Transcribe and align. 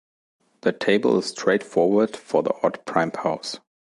The 0.61 0.71
table 0.71 1.19
is 1.19 1.27
straight 1.27 1.61
forward 1.61 2.15
for 2.17 2.41
the 2.41 2.51
odd 2.63 2.83
prime 2.87 3.11
powers. 3.11 3.59